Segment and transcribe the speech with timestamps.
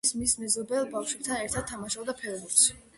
[0.01, 2.71] პატარაობაში ის მის მეზობელ ბავშვებთან ერთად თამაშობდა ფეხბურთს.